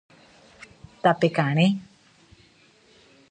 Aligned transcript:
Tape 1.03 1.29
karẽ 1.37 1.65